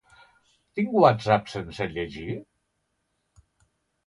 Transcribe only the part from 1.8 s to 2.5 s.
llegir?